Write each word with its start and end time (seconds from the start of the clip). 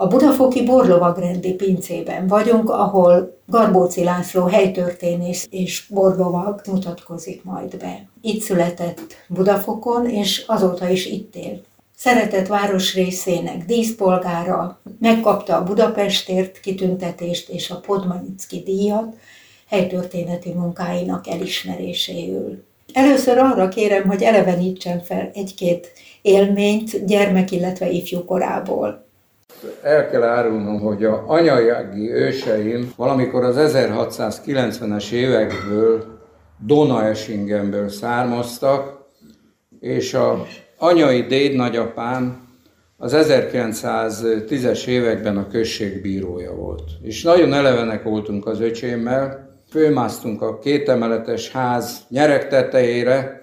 A 0.00 0.06
Budafoki 0.06 0.64
Borlovagrendi 0.64 1.54
pincében 1.54 2.26
vagyunk, 2.26 2.70
ahol 2.70 3.38
Garbóci 3.46 4.04
László 4.04 4.44
helytörténész 4.44 5.46
és 5.50 5.86
borlovag 5.88 6.60
mutatkozik 6.72 7.44
majd 7.44 7.76
be. 7.76 8.08
Itt 8.20 8.42
született 8.42 9.00
Budafokon, 9.28 10.08
és 10.08 10.44
azóta 10.46 10.88
is 10.88 11.06
itt 11.06 11.34
él. 11.36 11.60
Szeretett 11.96 12.46
városrészének 12.46 13.64
díszpolgára, 13.64 14.80
megkapta 15.00 15.56
a 15.56 15.64
Budapestért 15.64 16.60
kitüntetést 16.60 17.48
és 17.48 17.70
a 17.70 17.80
Podmanicki 17.80 18.62
díjat 18.64 19.16
helytörténeti 19.68 20.52
munkáinak 20.52 21.28
elismeréséül. 21.28 22.64
Először 22.92 23.38
arra 23.38 23.68
kérem, 23.68 24.08
hogy 24.08 24.22
elevenítsen 24.22 25.00
fel 25.00 25.30
egy-két 25.34 25.92
élményt 26.22 27.06
gyermek, 27.06 27.50
illetve 27.50 27.90
ifjú 27.90 28.24
korából. 28.24 29.06
El 29.82 30.10
kell 30.10 30.22
árulnom, 30.22 30.80
hogy 30.80 31.04
a 31.04 31.24
anyajági 31.26 32.10
őseim 32.10 32.92
valamikor 32.96 33.44
az 33.44 33.56
1690-es 33.58 35.10
évekből 35.10 36.04
Donaesingenből 36.66 37.88
származtak, 37.88 39.06
és 39.80 40.14
a 40.14 40.46
anyai 40.78 41.22
déd 41.22 41.54
nagyapám 41.54 42.46
az 42.96 43.12
1910-es 43.16 44.86
években 44.86 45.36
a 45.36 45.48
község 45.48 46.02
bírója 46.02 46.54
volt. 46.54 46.90
És 47.02 47.22
nagyon 47.22 47.52
elevenek 47.52 48.02
voltunk 48.02 48.46
az 48.46 48.60
öcsémmel, 48.60 49.48
fölmásztunk 49.70 50.42
a 50.42 50.58
kétemeletes 50.58 51.50
ház 51.50 52.00
nyerek 52.08 52.48
tetejére, 52.48 53.42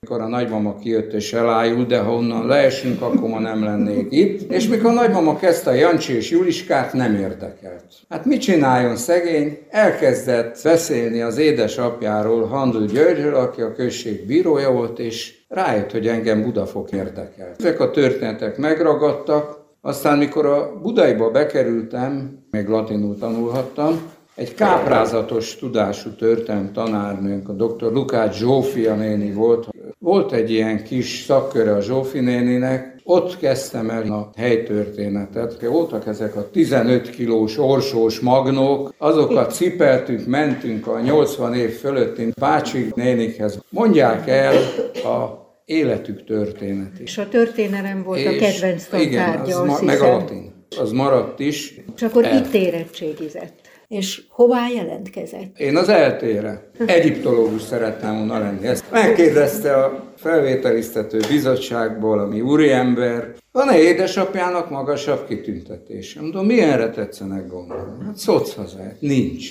mikor 0.00 0.20
a 0.20 0.28
nagymama 0.28 0.78
kijött 0.78 1.12
és 1.12 1.32
elájult, 1.32 1.86
de 1.86 1.98
ha 1.98 2.14
onnan 2.14 2.46
leesünk, 2.46 3.02
akkor 3.02 3.28
ma 3.28 3.38
nem 3.38 3.64
lennék 3.64 4.06
itt. 4.10 4.52
És 4.52 4.68
mikor 4.68 4.90
a 4.90 4.94
nagymama 4.94 5.36
kezdte 5.36 5.70
a 5.70 5.74
Jancsi 5.74 6.12
és 6.16 6.30
Juliskát, 6.30 6.92
nem 6.92 7.14
érdekelt. 7.14 7.84
Hát 8.08 8.24
mit 8.24 8.40
csináljon 8.40 8.96
szegény? 8.96 9.58
Elkezdett 9.70 10.60
beszélni 10.62 11.20
az 11.20 11.38
édesapjáról, 11.38 12.46
Handl 12.46 12.84
Györgyről, 12.84 13.34
aki 13.34 13.60
a 13.60 13.72
község 13.72 14.26
bírója 14.26 14.72
volt, 14.72 14.98
és 14.98 15.44
rájött, 15.48 15.90
hogy 15.90 16.08
engem 16.08 16.42
Budafok 16.42 16.90
érdekel. 16.92 17.54
Ezek 17.58 17.80
a 17.80 17.90
történetek 17.90 18.56
megragadtak, 18.56 19.58
aztán 19.80 20.18
mikor 20.18 20.46
a 20.46 20.80
Budaiba 20.82 21.30
bekerültem, 21.30 22.38
még 22.50 22.68
latinul 22.68 23.18
tanulhattam, 23.18 24.14
egy 24.36 24.54
káprázatos 24.54 25.56
tudású 25.56 26.10
történelmi 26.10 26.70
tanárnőnk, 26.70 27.48
a 27.48 27.52
dr. 27.52 27.92
Lukács 27.92 28.36
Zsófia 28.36 28.94
néni 28.94 29.32
volt. 29.32 29.68
Volt 30.06 30.32
egy 30.32 30.50
ilyen 30.50 30.84
kis 30.84 31.22
szakköre 31.26 31.74
a 31.74 31.80
Zsófi 31.80 32.20
néninek, 32.20 32.94
ott 33.04 33.38
kezdtem 33.38 33.90
el 33.90 34.12
a 34.12 34.30
helytörténetet. 34.36 35.60
Voltak 35.60 36.06
ezek 36.06 36.36
a 36.36 36.50
15 36.50 37.10
kilós 37.10 37.58
orsós 37.58 38.20
magnók, 38.20 38.94
azokat 38.98 39.54
cipeltünk, 39.54 40.26
mentünk 40.26 40.86
a 40.86 41.00
80 41.00 41.54
év 41.54 41.70
fölötti 41.70 42.32
bácsi 42.40 42.92
nénikhez. 42.94 43.58
Mondják 43.70 44.28
el 44.28 44.54
a 44.94 45.46
életük 45.64 46.24
történetét. 46.24 47.06
És 47.06 47.18
a 47.18 47.28
történelem 47.28 48.02
volt 48.02 48.18
és 48.18 48.26
a 48.26 48.30
kedvenc 48.30 48.84
tantárgya, 48.84 49.44
igen, 49.44 49.58
az 49.58 49.80
ma, 49.80 49.86
meg 49.86 50.00
a 50.00 50.08
latin. 50.08 50.52
Az 50.80 50.92
maradt 50.92 51.40
is. 51.40 51.74
És 51.96 52.02
akkor 52.02 52.24
el. 52.24 52.36
itt 52.36 52.54
érettségizett. 52.54 53.65
És 53.88 54.22
hová 54.28 54.68
jelentkezett? 54.68 55.58
Én 55.58 55.76
az 55.76 55.88
eltére. 55.88 56.70
Egyiptológus 56.86 57.62
szerettem 57.62 58.16
volna 58.16 58.38
lenni. 58.38 58.66
Ezt 58.66 58.84
megkérdezte 58.90 59.74
a 59.74 60.12
felvételiztető 60.16 61.20
bizottságból, 61.28 62.18
ami 62.18 62.40
úriember, 62.40 63.34
van-e 63.52 63.78
édesapjának 63.78 64.70
magasabb 64.70 65.26
kitüntetése? 65.26 66.20
Mondom, 66.20 66.46
milyenre 66.46 66.90
tetszenek 66.90 67.48
gondolni? 67.48 68.04
Hát 68.04 68.16
szoc 68.16 68.54
hazáját. 68.54 69.00
Nincs. 69.00 69.50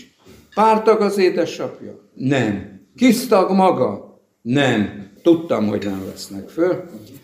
Pártag 0.55 1.01
az 1.01 1.17
édesapja? 1.17 1.99
Nem. 2.13 2.81
Kisztag 2.95 3.51
maga? 3.51 4.19
Nem. 4.41 5.09
Tudtam, 5.23 5.67
hogy 5.67 5.83
nem 5.85 6.05
vesznek 6.05 6.49
föl. 6.49 6.83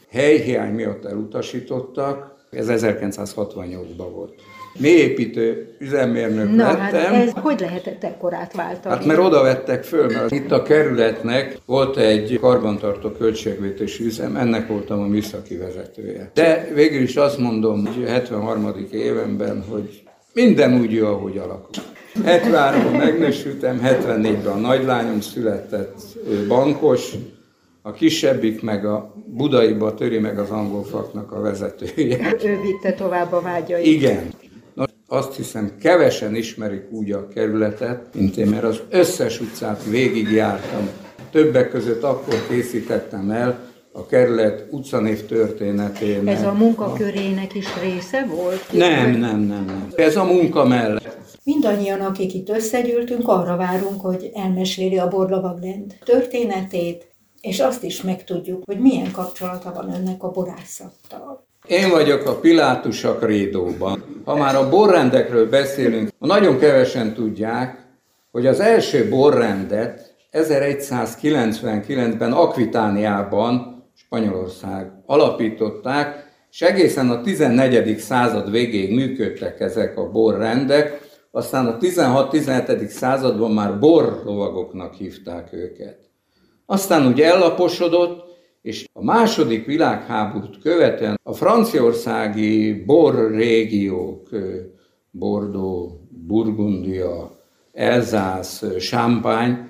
Helyhiány 0.09 0.73
miatt 0.73 1.05
elutasítottak. 1.05 2.45
Ez 2.51 2.67
1968-ban 2.69 4.09
volt 4.13 4.33
mélyépítő 4.79 5.75
üzemmérnök 5.79 6.55
Na, 6.55 6.63
hát 6.63 6.91
lettem. 6.91 7.13
Hát 7.13 7.27
ez 7.27 7.33
hogy 7.35 7.59
lehetett 7.59 8.03
ekkorát 8.03 8.53
váltani? 8.53 8.95
Hát 8.95 9.05
mert 9.05 9.19
oda 9.19 9.41
vettek 9.41 9.83
föl, 9.83 10.07
mert 10.07 10.31
itt 10.31 10.51
a 10.51 10.61
kerületnek 10.61 11.57
volt 11.65 11.97
egy 11.97 12.37
karbantartó 12.41 13.09
költségvétési 13.09 14.05
üzem, 14.05 14.35
ennek 14.35 14.67
voltam 14.67 14.99
a 14.99 15.05
műszaki 15.07 15.57
vezetője. 15.57 16.31
De 16.33 16.71
végül 16.73 17.01
is 17.01 17.15
azt 17.15 17.37
mondom, 17.37 17.85
hogy 17.85 18.07
73. 18.07 18.73
évenben, 18.91 19.63
hogy 19.69 20.03
minden 20.33 20.79
úgy 20.79 20.91
jó, 20.91 21.07
ahogy 21.07 21.38
alakul. 21.38 21.83
73-ban 22.25 22.97
megnősültem, 22.97 23.81
74-ben 23.83 24.53
a 24.53 24.55
nagylányom 24.55 25.21
született 25.21 25.95
bankos, 26.47 27.11
a 27.81 27.91
kisebbik 27.91 28.61
meg 28.61 28.85
a 28.85 29.13
budaiba 29.25 29.93
töri 29.93 30.19
meg 30.19 30.39
az 30.39 30.49
angol 30.49 30.83
faknak 30.83 31.31
a 31.31 31.41
vezetője. 31.41 32.35
Ő 32.43 32.59
vitte 32.61 32.93
tovább 32.93 33.31
a 33.31 33.41
vágyait. 33.41 33.85
Igen. 33.85 34.33
Azt 35.13 35.35
hiszem, 35.35 35.72
kevesen 35.79 36.35
ismerik 36.35 36.91
úgy 36.91 37.11
a 37.11 37.27
kerületet, 37.27 38.16
mint 38.16 38.38
én, 38.38 38.47
mert 38.47 38.63
az 38.63 38.81
összes 38.89 39.41
utcát 39.41 39.83
végigjártam. 39.83 40.89
Többek 41.31 41.69
között 41.69 42.03
akkor 42.03 42.47
készítettem 42.49 43.29
el 43.29 43.59
a 43.91 44.05
kerület 44.05 44.67
utcanév 44.69 45.25
történetének. 45.25 46.35
Ez 46.35 46.44
a 46.44 46.53
munkakörének 46.53 47.55
is 47.55 47.66
része 47.81 48.25
volt? 48.25 48.71
Nem, 48.71 49.11
nem, 49.11 49.39
nem, 49.39 49.66
nem. 49.66 49.88
Ez 49.95 50.16
a 50.16 50.23
munka 50.23 50.66
mellett. 50.66 51.17
Mindannyian, 51.44 52.00
akik 52.00 52.33
itt 52.33 52.50
összegyűltünk, 52.50 53.27
arra 53.27 53.55
várunk, 53.55 54.01
hogy 54.01 54.31
elmeséli 54.33 54.97
a 54.97 55.07
Borlavaglend 55.07 55.95
történetét, 56.05 57.07
és 57.41 57.59
azt 57.59 57.83
is 57.83 58.01
megtudjuk, 58.01 58.63
hogy 58.66 58.79
milyen 58.79 59.11
kapcsolata 59.11 59.71
van 59.73 59.94
önnek 59.94 60.23
a 60.23 60.31
borászattal. 60.31 61.45
Én 61.67 61.89
vagyok 61.89 62.25
a 62.25 62.35
Pilátusak 62.35 63.25
rédóban. 63.25 64.10
Ha 64.25 64.35
már 64.35 64.55
a 64.55 64.69
borrendekről 64.69 65.49
beszélünk, 65.49 66.09
nagyon 66.19 66.57
kevesen 66.57 67.13
tudják, 67.13 67.85
hogy 68.31 68.47
az 68.47 68.59
első 68.59 69.09
borrendet 69.09 70.15
1199-ben 70.31 72.31
Akvitániában, 72.31 73.83
Spanyolország 73.95 74.91
alapították, 75.05 76.29
és 76.51 76.61
egészen 76.61 77.09
a 77.09 77.21
14. 77.21 77.97
század 77.97 78.51
végéig 78.51 78.93
működtek 78.93 79.59
ezek 79.59 79.97
a 79.97 80.11
borrendek, 80.11 81.09
aztán 81.31 81.67
a 81.67 81.77
16-17. 81.77 82.88
században 82.88 83.51
már 83.51 83.79
borlovagoknak 83.79 84.93
hívták 84.93 85.53
őket. 85.53 85.97
Aztán 86.65 87.07
úgy 87.07 87.21
ellaposodott, 87.21 88.31
és 88.61 88.88
a 88.94 89.03
második 89.03 89.66
világháborút 89.66 90.61
követően 90.61 91.19
a 91.23 91.33
franciaországi 91.33 92.73
bor 92.73 93.31
régiók, 93.31 94.29
Bordeaux, 95.11 95.91
Burgundia, 96.09 97.39
Elzász, 97.73 98.63
Champagne, 98.77 99.69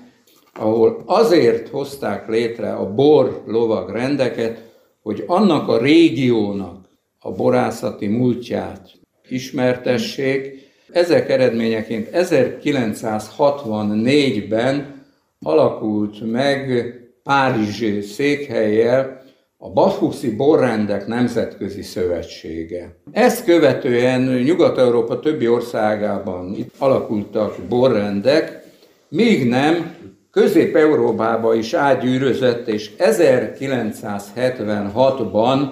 ahol 0.54 1.02
azért 1.06 1.68
hozták 1.68 2.28
létre 2.28 2.72
a 2.72 2.94
bor 2.94 3.42
lovag 3.46 3.90
rendeket, 3.90 4.70
hogy 5.02 5.24
annak 5.26 5.68
a 5.68 5.78
régiónak 5.78 6.88
a 7.18 7.32
borászati 7.32 8.06
múltját 8.06 8.90
ismertessék. 9.28 10.70
Ezek 10.92 11.30
eredményeként 11.30 12.08
1964-ben 12.12 15.04
alakult 15.40 16.30
meg 16.30 16.96
Párizs 17.22 18.04
székhelyel 18.04 19.22
a 19.58 19.70
Bafuszi 19.70 20.36
Borrendek 20.36 21.06
Nemzetközi 21.06 21.82
Szövetsége. 21.82 22.96
Ezt 23.12 23.44
követően 23.44 24.20
Nyugat-Európa 24.20 25.20
többi 25.20 25.48
országában 25.48 26.54
itt 26.54 26.74
alakultak 26.78 27.56
borrendek, 27.68 28.64
míg 29.08 29.48
nem 29.48 29.94
Közép-Európába 30.30 31.54
is 31.54 31.72
átgyűrözött, 31.72 32.68
és 32.68 32.90
1976-ban 32.98 35.68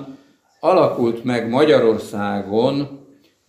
alakult 0.60 1.24
meg 1.24 1.48
Magyarországon, 1.48 2.98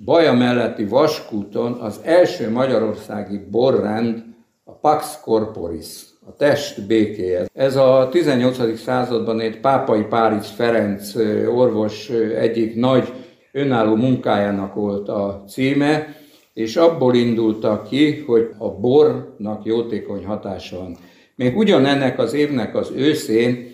Baja 0.05 0.33
melletti 0.33 0.85
Vaskúton 0.85 1.73
az 1.73 1.99
első 2.03 2.51
magyarországi 2.51 3.37
borrend, 3.49 4.23
a 4.63 4.71
Pax 4.71 5.19
Corporis 5.23 6.10
a 6.25 6.35
test 6.35 6.87
békéje. 6.87 7.45
Ez 7.53 7.75
a 7.75 8.07
18. 8.11 8.79
században 8.79 9.39
egy 9.39 9.59
pápai 9.59 10.01
Párizs 10.01 10.47
Ferenc 10.55 11.15
orvos 11.47 12.09
egyik 12.39 12.75
nagy 12.75 13.13
önálló 13.51 13.95
munkájának 13.95 14.73
volt 14.73 15.09
a 15.09 15.43
címe, 15.47 16.15
és 16.53 16.75
abból 16.75 17.15
indultak 17.15 17.87
ki, 17.87 18.23
hogy 18.27 18.49
a 18.57 18.69
bornak 18.69 19.65
jótékony 19.65 20.25
hatása 20.25 20.77
van. 20.77 20.97
Még 21.35 21.57
ugyanennek 21.57 22.19
az 22.19 22.33
évnek 22.33 22.75
az 22.75 22.91
őszén 22.95 23.71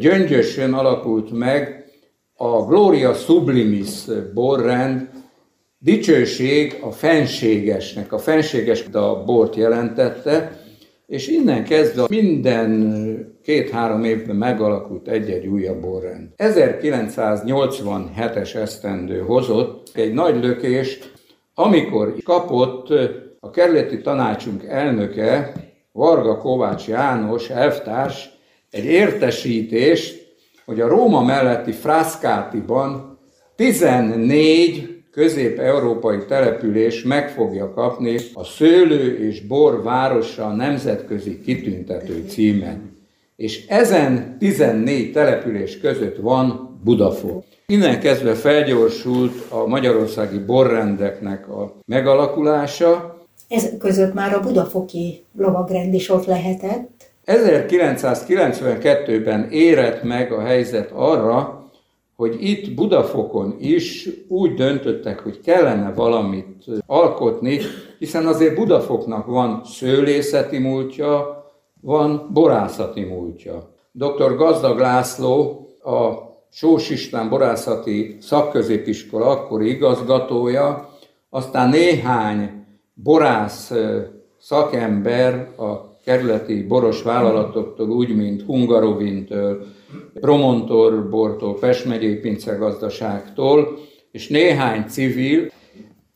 gyöngyösön 0.00 0.72
alakult 0.72 1.30
meg 1.30 1.84
a 2.34 2.64
Gloria 2.64 3.14
Sublimis 3.14 4.04
borrend, 4.34 5.08
dicsőség 5.78 6.78
a 6.80 6.90
fenségesnek, 6.90 8.12
a 8.12 8.18
fenséges 8.18 8.84
a 8.92 9.24
bort 9.24 9.56
jelentette, 9.56 10.59
és 11.10 11.28
innen 11.28 11.64
kezdve 11.64 12.04
minden 12.08 13.38
két-három 13.42 14.04
évben 14.04 14.36
megalakult 14.36 15.08
egy-egy 15.08 15.46
újabb 15.46 15.80
borrend. 15.80 16.28
1987-es 16.36 18.54
esztendő 18.54 19.18
hozott 19.18 19.90
egy 19.94 20.12
nagy 20.12 20.42
lökést, 20.42 21.12
amikor 21.54 22.14
kapott 22.24 22.88
a 23.40 23.50
kerületi 23.50 24.00
tanácsunk 24.00 24.64
elnöke, 24.64 25.52
Varga 25.92 26.38
Kovács 26.38 26.86
János, 26.86 27.48
elvtárs, 27.48 28.30
egy 28.70 28.84
értesítést, 28.84 30.34
hogy 30.64 30.80
a 30.80 30.88
Róma 30.88 31.22
melletti 31.22 31.72
Frascatiban 31.72 33.18
14 33.56 34.89
közép-európai 35.12 36.18
település 36.28 37.02
meg 37.02 37.30
fogja 37.30 37.72
kapni 37.72 38.16
a 38.34 38.44
Szőlő 38.44 39.28
és 39.28 39.46
Bor 39.46 39.82
városa 39.82 40.48
nemzetközi 40.48 41.40
kitüntető 41.40 42.24
címen. 42.28 42.98
És 43.36 43.66
ezen 43.66 44.36
14 44.38 45.12
település 45.12 45.80
között 45.80 46.16
van 46.16 46.78
Budafok. 46.84 47.44
Innen 47.66 48.00
kezdve 48.00 48.34
felgyorsult 48.34 49.32
a 49.48 49.66
magyarországi 49.66 50.38
borrendeknek 50.38 51.48
a 51.48 51.74
megalakulása. 51.86 53.18
Ez 53.48 53.68
között 53.78 54.14
már 54.14 54.34
a 54.34 54.40
budafoki 54.40 55.24
lovagrend 55.36 55.94
is 55.94 56.10
ott 56.10 56.24
lehetett. 56.24 56.88
1992-ben 57.26 59.48
érett 59.50 60.02
meg 60.02 60.32
a 60.32 60.40
helyzet 60.40 60.90
arra, 60.94 61.59
hogy 62.20 62.36
itt 62.48 62.74
Budafokon 62.74 63.56
is 63.58 64.08
úgy 64.28 64.54
döntöttek, 64.54 65.20
hogy 65.20 65.40
kellene 65.40 65.92
valamit 65.92 66.64
alkotni, 66.86 67.58
hiszen 67.98 68.26
azért 68.26 68.54
Budafoknak 68.54 69.26
van 69.26 69.64
szőlészeti 69.64 70.58
múltja, 70.58 71.44
van 71.80 72.30
borászati 72.32 73.04
múltja. 73.04 73.74
Dr. 73.92 74.36
Gazdag 74.36 74.78
László, 74.78 75.66
a 75.82 76.12
Sós 76.50 76.90
István 76.90 77.28
borászati 77.28 78.16
szakközépiskola 78.20 79.26
akkori 79.26 79.68
igazgatója, 79.68 80.88
aztán 81.30 81.68
néhány 81.68 82.64
borász 82.94 83.72
szakember 84.40 85.48
a 85.56 85.96
kerületi 86.04 86.62
boros 86.62 87.02
vállalatoktól, 87.02 87.90
úgy, 87.90 88.16
mint 88.16 88.42
Hungarovintől, 88.42 89.66
Promontorbortól, 90.20 91.58
Pest 91.58 91.84
megyei 91.84 92.16
pincegazdaságtól, 92.16 93.78
és 94.10 94.28
néhány 94.28 94.84
civil 94.88 95.50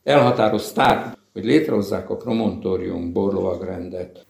elhatározták, 0.02 1.16
hogy 1.32 1.44
létrehozzák 1.44 2.10
a 2.10 2.16
Promontorium 2.16 3.12
borlovagrendet. 3.12 4.26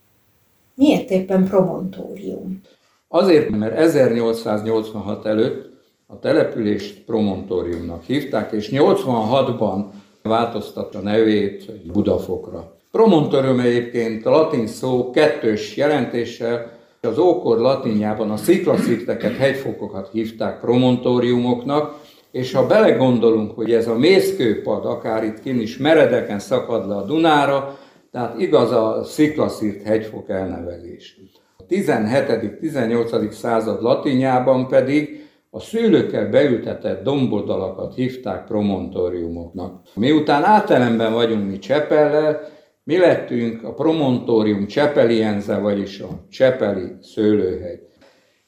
Miért 0.75 1.09
éppen 1.09 1.47
Promontorium? 1.47 2.61
Azért, 3.07 3.49
mert 3.49 3.77
1886 3.77 5.25
előtt 5.25 5.73
a 6.07 6.19
települést 6.19 7.03
Promontoriumnak 7.05 8.03
hívták, 8.03 8.51
és 8.51 8.69
86-ban 8.71 9.85
változtatta 10.21 10.99
nevét 10.99 11.71
Budafokra. 11.91 12.75
Promontorium 12.91 13.59
egyébként 13.59 14.25
a 14.25 14.29
latin 14.29 14.67
szó 14.67 15.11
kettős 15.11 15.75
jelentéssel, 15.75 16.74
az 17.05 17.17
ókor 17.17 17.57
latinjában 17.57 18.31
a 18.31 18.37
sziklaszirteket, 18.37 19.35
hegyfokokat 19.37 20.09
hívták 20.11 20.59
promontóriumoknak, 20.59 22.03
és 22.31 22.53
ha 22.53 22.67
belegondolunk, 22.67 23.55
hogy 23.55 23.73
ez 23.73 23.87
a 23.87 23.97
mészkőpad 23.97 24.85
akár 24.85 25.23
itt 25.23 25.41
kin 25.41 25.59
is 25.59 25.77
meredeken 25.77 26.39
szakad 26.39 26.87
le 26.87 26.95
a 26.95 27.05
Dunára, 27.05 27.77
tehát 28.11 28.39
igaz 28.39 28.71
a 28.71 29.03
sziklaszírt 29.03 29.83
hegyfok 29.83 30.29
elnevezés. 30.29 31.19
A 31.57 31.65
17.-18. 31.69 33.31
század 33.31 33.81
latinjában 33.81 34.67
pedig 34.67 35.25
a 35.49 35.59
szőlőkkel 35.59 36.29
beültetett 36.29 37.03
domboldalakat 37.03 37.95
hívták 37.95 38.45
promontóriumoknak. 38.45 39.81
Miután 39.93 40.43
átelemben 40.43 41.13
vagyunk 41.13 41.49
mi 41.49 41.59
Csepellel, 41.59 42.54
mi 42.85 42.97
lettünk 42.97 43.63
a 43.63 43.73
Promontorium 43.73 44.67
Csepelienze, 44.67 45.57
vagyis 45.57 45.99
a 45.99 46.07
Csepeli 46.29 46.91
szőlőhegy. 47.01 47.79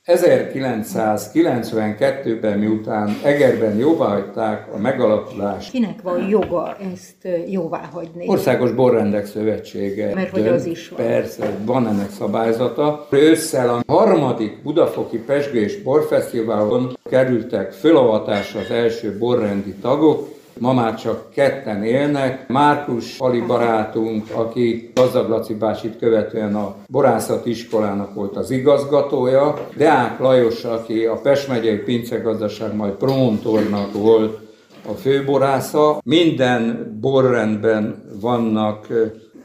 1992-ben, 0.06 2.60
miután 2.60 3.18
Egerben 3.24 3.78
jóváhagyták 3.78 4.74
a 4.74 4.78
megalakulást. 4.78 5.72
Kinek 5.72 6.02
van 6.02 6.28
joga 6.28 6.78
ezt 6.94 7.28
jóváhagyni? 7.48 8.28
Országos 8.28 8.72
Borrendek 8.72 9.26
Szövetsége. 9.26 10.14
Mert 10.14 10.30
hogy 10.30 10.48
az 10.48 10.66
is 10.66 10.90
van. 10.90 11.06
Persze, 11.06 11.58
van 11.66 11.88
ennek 11.88 12.10
szabályzata. 12.10 13.08
Ősszel 13.12 13.70
a 13.70 13.84
harmadik 13.94 14.64
Budafoki 14.64 15.18
Pesgő 15.18 15.62
és 15.62 15.82
Borfesztiválon 15.82 16.98
kerültek 17.10 17.72
fölavatásra 17.72 18.60
az 18.60 18.72
első 18.72 19.18
borrendi 19.18 19.74
tagok, 19.74 20.36
Ma 20.60 20.74
már 20.74 20.96
csak 20.96 21.30
ketten 21.34 21.84
élnek. 21.84 22.48
Márkus 22.48 23.20
Ali 23.20 23.42
barátunk, 23.42 24.26
aki 24.34 24.92
Gazdag 24.94 25.30
Laci 25.30 25.54
bácsit 25.54 25.98
követően 26.00 26.56
a 26.56 26.76
borászat 26.88 27.46
iskolának 27.46 28.14
volt 28.14 28.38
az 28.38 28.52
igazgatója. 28.52 29.54
Deák 29.76 30.20
Lajos, 30.20 30.64
aki 30.64 31.06
a 31.06 31.16
Pest 31.16 31.48
megyei 31.48 31.78
pincegazdaság, 31.78 32.76
majd 32.76 32.94
promontornak 32.94 33.94
volt 33.94 34.40
a 34.88 34.92
főborásza. 34.92 36.00
Minden 36.04 36.98
borrendben 37.02 38.04
vannak 38.22 38.88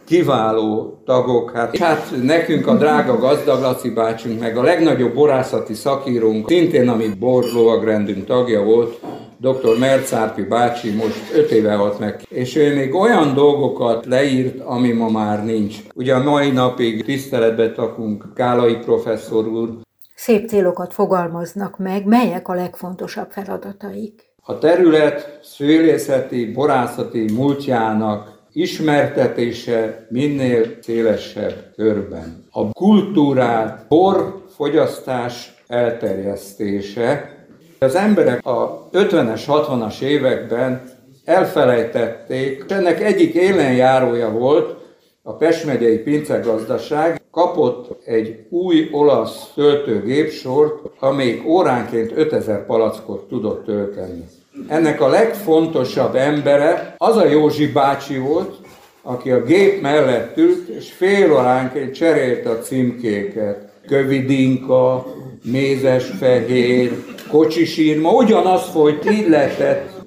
kiváló 0.06 1.02
tagok. 1.04 1.50
Hát, 1.50 1.76
hát 1.76 2.12
nekünk 2.22 2.66
a 2.66 2.74
drága 2.74 3.18
gazdag 3.18 3.60
Laci 3.60 3.90
bácsunk, 3.90 4.40
meg 4.40 4.56
a 4.56 4.62
legnagyobb 4.62 5.14
borászati 5.14 5.74
szakírónk, 5.74 6.48
szintén 6.48 6.88
ami 6.88 7.08
borlovagrendünk 7.18 8.26
tagja 8.26 8.62
volt, 8.62 9.00
dr. 9.42 9.78
Mercárpi 9.78 10.42
bácsi 10.42 10.90
most 10.90 11.32
öt 11.34 11.50
éve 11.50 11.74
halt 11.74 11.98
meg, 11.98 12.22
és 12.28 12.56
ő 12.56 12.74
még 12.74 12.94
olyan 12.94 13.34
dolgokat 13.34 14.06
leírt, 14.06 14.60
ami 14.60 14.92
ma 14.92 15.08
már 15.08 15.44
nincs. 15.44 15.76
Ugye 15.94 16.14
a 16.14 16.22
mai 16.22 16.50
napig 16.50 17.04
tiszteletbe 17.04 17.72
takunk 17.72 18.24
Kálai 18.34 18.74
professzor 18.76 19.46
úr. 19.46 19.70
Szép 20.14 20.48
célokat 20.48 20.92
fogalmaznak 20.92 21.78
meg, 21.78 22.06
melyek 22.06 22.48
a 22.48 22.54
legfontosabb 22.54 23.30
feladataik? 23.30 24.30
A 24.42 24.58
terület 24.58 25.38
szőlészeti, 25.42 26.52
borászati 26.52 27.32
múltjának 27.32 28.40
ismertetése 28.52 30.06
minél 30.10 30.66
szélesebb 30.80 31.72
körben. 31.76 32.44
A 32.50 32.72
kultúrát, 32.72 33.86
borfogyasztás 33.88 35.62
elterjesztése, 35.66 37.41
az 37.82 37.94
emberek 37.94 38.46
a 38.46 38.88
50-es, 38.92 39.42
60-as 39.46 40.00
években 40.00 40.82
elfelejtették, 41.24 42.64
ennek 42.68 43.02
egyik 43.02 43.34
élenjárója 43.34 44.30
volt 44.30 44.80
a 45.22 45.32
Pest 45.36 45.64
megyei 45.64 45.98
pincegazdaság, 45.98 47.20
kapott 47.30 48.06
egy 48.06 48.46
új 48.50 48.88
olasz 48.92 49.50
töltőgépsort, 49.54 50.90
amelyik 50.98 51.46
óránként 51.46 52.12
5000 52.14 52.66
palackot 52.66 53.28
tudott 53.28 53.64
tölteni. 53.64 54.24
Ennek 54.68 55.00
a 55.00 55.08
legfontosabb 55.08 56.14
embere 56.14 56.94
az 56.98 57.16
a 57.16 57.26
Józsi 57.26 57.66
bácsi 57.66 58.18
volt, 58.18 58.54
aki 59.02 59.30
a 59.30 59.42
gép 59.42 59.80
mellett 59.80 60.36
ült, 60.36 60.68
és 60.68 60.92
fél 60.92 61.32
óránként 61.32 61.94
cserélte 61.94 62.50
a 62.50 62.58
címkéket. 62.58 63.70
Kövidinka, 63.86 65.06
mézes 65.42 66.04
fehér, 66.04 67.04
kocsisírma, 67.28 68.10
ugyanaz 68.10 68.62
folyt, 68.62 69.10
így 69.10 69.36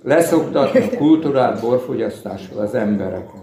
leszoktatni 0.04 0.80
a 0.80 0.98
kultúrát 0.98 1.62
borfogyasztásról 1.62 2.62
az 2.62 2.74
embereket. 2.74 3.34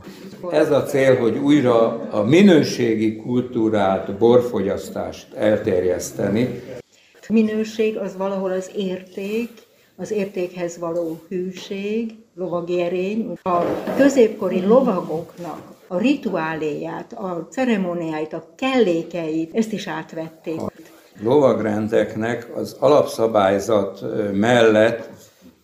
Ez 0.50 0.70
a 0.70 0.82
cél, 0.82 1.16
hogy 1.16 1.37
újra 1.37 2.08
a 2.11 2.22
minőségi 2.22 3.16
kultúrát, 3.16 4.18
borfogyasztást 4.18 5.32
elterjeszteni. 5.34 6.62
Minőség 7.28 7.96
az 7.96 8.16
valahol 8.16 8.50
az 8.50 8.70
érték, 8.76 9.50
az 9.96 10.11
értékhez 10.11 10.78
való 10.78 11.20
hűség, 11.28 12.14
lovagi 12.34 12.80
erény. 12.80 13.38
A 13.42 13.58
középkori 13.96 14.66
lovagoknak 14.66 15.61
a 15.87 15.99
rituáléját, 15.99 17.12
a 17.12 17.49
ceremóniáit, 17.50 18.32
a 18.32 18.44
kellékeit, 18.56 19.54
ezt 19.54 19.72
is 19.72 19.87
átvették 19.87 20.61
lovagrendeknek 21.21 22.47
az 22.54 22.76
alapszabályzat 22.78 24.04
mellett 24.33 25.09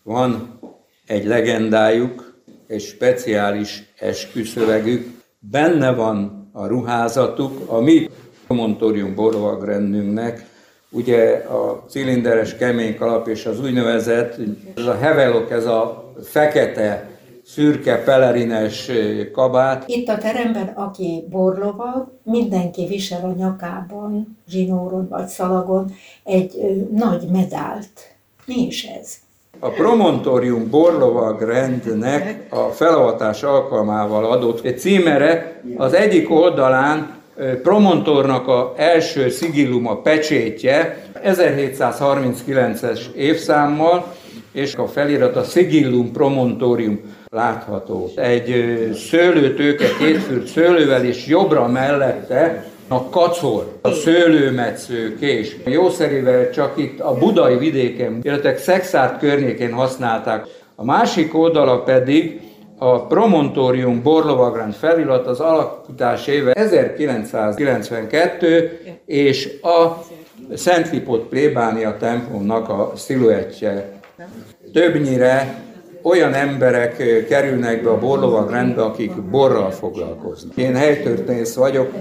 van 0.03 0.59
egy 1.07 1.25
legendájuk, 1.25 2.35
egy 2.67 2.81
speciális 2.81 3.93
esküszövegük, 3.99 5.07
benne 5.39 5.93
van 5.93 6.49
a 6.53 6.67
ruházatuk, 6.67 7.71
a 7.71 7.81
mi 7.81 8.09
Montorium 8.47 9.15
borlovagrendünknek, 9.15 10.47
ugye 10.91 11.33
a 11.33 11.85
cilinderes 11.89 12.57
kemény 12.57 12.97
kalap 12.97 13.29
és 13.29 13.47
az 13.47 13.61
úgynevezett, 13.61 14.37
ez 14.77 14.87
a 14.87 14.97
hevelok, 14.97 15.51
ez 15.51 15.67
a 15.67 16.13
fekete 16.25 17.08
szürke 17.49 18.03
pelerines 18.03 18.91
kabát. 19.33 19.85
Itt 19.87 20.09
a 20.09 20.19
teremben, 20.19 20.73
aki 20.75 21.25
borlova, 21.31 22.11
mindenki 22.23 22.87
visel 22.87 23.25
a 23.25 23.35
nyakában, 23.39 24.39
zsinóron 24.49 25.09
vagy 25.09 25.27
szalagon 25.27 25.93
egy 26.25 26.53
nagy 26.95 27.23
medált. 27.33 28.15
Mi 28.45 28.67
is 28.67 28.85
ez? 28.85 29.15
A 29.59 29.69
Promontorium 29.69 30.71
borlovag 30.71 31.43
rendnek 31.43 32.47
a 32.51 32.69
felavatás 32.69 33.43
alkalmával 33.43 34.25
adott 34.25 34.65
egy 34.65 34.79
címere 34.79 35.63
az 35.77 35.93
egyik 35.93 36.31
oldalán 36.31 37.17
Promontornak 37.63 38.49
a 38.49 38.75
első 38.77 39.29
szigillum 39.29 39.87
a 39.87 40.01
pecsétje 40.01 41.03
1739-es 41.25 43.13
évszámmal, 43.15 44.15
és 44.53 44.75
a 44.75 44.87
felirat 44.87 45.37
a 45.37 45.43
Sigillum 45.43 46.13
Promontorium 46.13 47.01
látható. 47.31 48.11
Egy 48.17 48.79
szőlőtőke 48.95 49.87
kétfűrt 49.99 50.47
szőlővel, 50.47 51.05
és 51.05 51.27
jobbra 51.27 51.67
mellette 51.67 52.65
a 52.89 53.09
kacor, 53.09 53.79
a 53.83 53.91
szőlőmetsző 53.91 55.17
kés. 55.19 55.57
Jószerivel 55.65 56.51
csak 56.51 56.73
itt 56.77 57.01
a 57.01 57.15
budai 57.15 57.57
vidéken, 57.57 58.19
illetve 58.23 58.57
Szexárd 58.57 59.19
környékén 59.19 59.73
használták. 59.73 60.47
A 60.75 60.85
másik 60.85 61.39
oldala 61.39 61.83
pedig 61.83 62.41
a 62.79 63.07
Promontorium 63.07 64.03
Borlovagrend 64.03 64.75
felirat 64.75 65.27
az 65.27 65.41
alakítás 65.41 66.27
éve 66.27 66.53
1992, 66.53 68.81
és 69.07 69.51
a 69.63 70.03
Szent 70.55 70.91
Lipot 70.91 71.23
plébánia 71.23 71.97
templomnak 71.97 72.69
a 72.69 72.93
sziluettje. 72.97 73.93
Többnyire 74.73 75.63
olyan 76.09 76.35
emberek 76.35 76.97
kerülnek 77.29 77.83
be 77.83 77.91
a 77.91 77.99
borlovag 77.99 78.51
rendbe, 78.51 78.83
akik 78.83 79.13
borral 79.23 79.71
foglalkoznak. 79.71 80.57
Én 80.57 80.75
helytörténész 80.75 81.55
vagyok, 81.55 81.93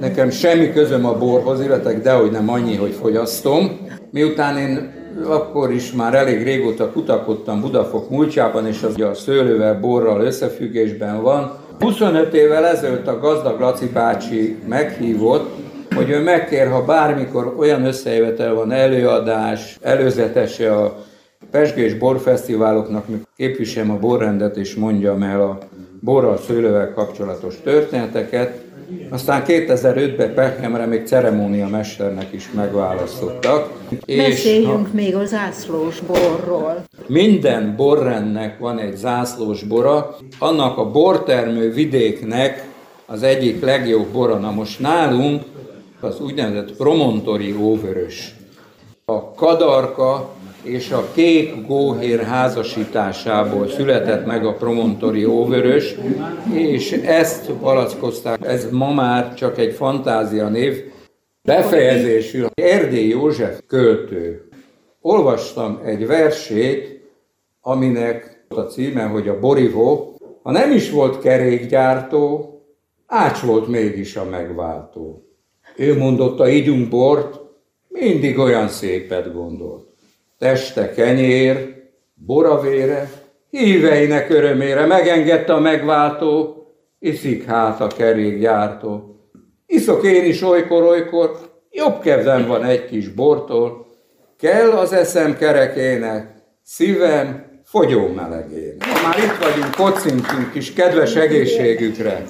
nekem 0.00 0.30
semmi 0.30 0.72
közöm 0.72 1.06
a 1.06 1.18
borhoz, 1.18 1.60
illetve 1.60 1.92
dehogy 1.92 2.30
nem 2.30 2.50
annyi, 2.50 2.76
hogy 2.76 2.92
fogyasztom. 2.92 3.78
Miután 4.10 4.56
én 4.56 5.00
akkor 5.26 5.72
is 5.72 5.92
már 5.92 6.14
elég 6.14 6.42
régóta 6.42 6.90
kutakodtam 6.90 7.60
Budafok 7.60 8.10
múltjában, 8.10 8.66
és 8.66 8.82
az 8.82 9.00
a 9.00 9.14
szőlővel, 9.14 9.80
borral 9.80 10.20
összefüggésben 10.20 11.22
van. 11.22 11.52
25 11.78 12.34
évvel 12.34 12.66
ezelőtt 12.66 13.06
a 13.06 13.18
gazdag 13.18 13.60
Laci 13.60 13.86
bácsi 13.86 14.58
meghívott, 14.68 15.50
hogy 15.94 16.10
ő 16.10 16.22
megkér, 16.22 16.68
ha 16.68 16.84
bármikor 16.84 17.54
olyan 17.58 17.84
összejövetel 17.84 18.54
van, 18.54 18.72
előadás, 18.72 19.78
előzetese 19.80 20.76
a 20.76 20.96
Pesgés 21.52 21.94
borfesztiváloknak, 21.94 23.08
mikor 23.08 23.26
képviselem 23.36 23.90
a 23.90 23.98
borrendet 23.98 24.56
és 24.56 24.74
mondjam 24.74 25.22
el 25.22 25.40
a 25.40 25.58
borral 26.00 26.38
szőlővel 26.38 26.92
kapcsolatos 26.92 27.54
történeteket. 27.62 28.60
Aztán 29.10 29.42
2005-ben 29.46 30.34
Pechemre 30.34 30.86
még 30.86 31.06
ceremóniamesternek 31.06 32.32
is 32.32 32.50
megválasztottak. 32.54 33.70
Beszéljünk 34.06 34.86
és 34.86 34.92
még 34.92 35.14
a 35.14 35.24
zászlós 35.24 36.00
borról. 36.00 36.84
Minden 37.06 37.76
borrendnek 37.76 38.58
van 38.58 38.78
egy 38.78 38.96
zászlós 38.96 39.62
bora, 39.62 40.16
annak 40.38 40.78
a 40.78 40.90
bortermő 40.90 41.72
vidéknek 41.72 42.66
az 43.06 43.22
egyik 43.22 43.62
legjobb 43.62 44.06
bora. 44.06 44.36
Na 44.36 44.50
most 44.50 44.80
nálunk 44.80 45.42
az 46.00 46.20
úgynevezett 46.20 46.76
promontori 46.76 47.54
óvörös. 47.60 48.34
A 49.04 49.34
kadarka 49.34 50.30
és 50.62 50.90
a 50.90 51.08
kék 51.14 51.66
góhér 51.66 52.20
házasításából 52.20 53.68
született 53.68 54.26
meg 54.26 54.46
a 54.46 54.54
promontori 54.54 55.24
óvörös, 55.24 55.94
és 56.52 56.92
ezt 56.92 57.50
palackozták, 57.50 58.46
ez 58.46 58.70
ma 58.70 58.92
már 58.92 59.34
csak 59.34 59.58
egy 59.58 59.72
fantázia 59.72 60.48
név, 60.48 60.84
befejezésül 61.42 62.48
Erdély 62.54 63.08
József 63.08 63.60
költő. 63.66 64.48
Olvastam 65.00 65.80
egy 65.84 66.06
versét, 66.06 67.00
aminek 67.60 68.44
a 68.48 68.60
címe, 68.60 69.02
hogy 69.02 69.28
a 69.28 69.38
Borivó, 69.38 70.16
ha 70.42 70.50
nem 70.50 70.72
is 70.72 70.90
volt 70.90 71.20
kerékgyártó, 71.20 72.48
ács 73.06 73.40
volt 73.40 73.68
mégis 73.68 74.16
a 74.16 74.24
megváltó. 74.24 75.22
Ő 75.76 75.98
mondotta, 75.98 76.48
ígyunk 76.48 76.88
bort, 76.88 77.40
mindig 77.88 78.38
olyan 78.38 78.68
szépet 78.68 79.32
gondolt 79.32 79.91
teste 80.42 80.90
kenyér, 80.90 81.74
boravére, 82.14 83.10
híveinek 83.50 84.30
örömére 84.30 84.86
megengedte 84.86 85.54
a 85.54 85.60
megváltó, 85.60 86.56
iszik 86.98 87.44
hát 87.44 87.80
a 87.80 87.86
kerékgyártó. 87.86 89.16
Iszok 89.66 90.04
én 90.04 90.24
is 90.24 90.42
olykor-olykor, 90.42 91.38
jobb 91.70 92.00
kedvem 92.00 92.46
van 92.46 92.64
egy 92.64 92.84
kis 92.86 93.08
bortól, 93.08 93.86
kell 94.38 94.70
az 94.70 94.92
eszem 94.92 95.36
kerekének, 95.36 96.34
szívem 96.62 97.44
fogyó 97.64 98.08
melegének. 98.08 98.86
Már 99.02 99.18
itt 99.18 99.44
vagyunk, 99.44 99.74
kocinkünk 99.74 100.54
is, 100.54 100.72
kedves 100.72 101.14
egészségükre! 101.14 102.24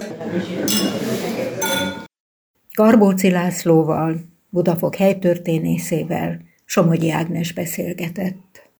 Garbóci 2.74 3.30
Lászlóval, 3.30 4.16
Budafok 4.48 4.94
helytörténészével, 4.94 6.50
Somogyi 6.72 7.10
Ágnes 7.10 7.52
beszélgetett. 7.52 8.51